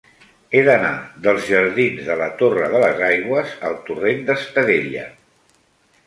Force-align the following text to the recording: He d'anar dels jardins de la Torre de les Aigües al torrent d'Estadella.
He 0.51 0.61
d'anar 0.67 0.93
dels 1.25 1.43
jardins 1.49 2.07
de 2.07 2.15
la 2.21 2.29
Torre 2.39 2.69
de 2.75 2.81
les 2.83 3.03
Aigües 3.09 3.53
al 3.69 3.75
torrent 3.91 4.23
d'Estadella. 4.31 5.05